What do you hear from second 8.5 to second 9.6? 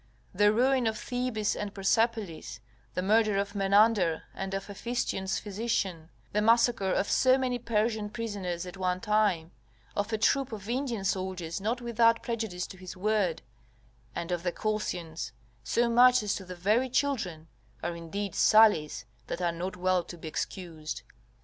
at one time,